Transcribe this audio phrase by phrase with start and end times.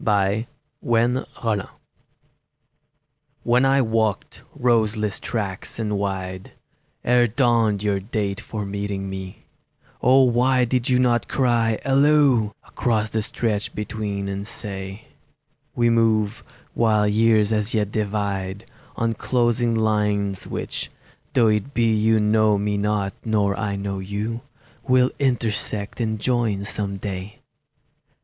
[0.03, 0.47] BEFORE
[0.81, 1.67] KNOWLEDGE
[3.43, 6.53] WHEN I walked roseless tracks and wide,
[7.03, 9.45] Ere dawned your date for meeting me,
[10.01, 15.05] O why did you not cry Halloo Across the stretch between, and say:
[15.75, 16.41] "We move,
[16.73, 18.65] while years as yet divide,
[18.95, 24.41] On closing lines which—though it be You know me not nor I know you—
[24.87, 27.41] Will intersect and join some day!"